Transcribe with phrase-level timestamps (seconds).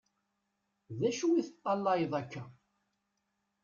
[0.99, 2.43] D acu i teṭallayeḍ akka?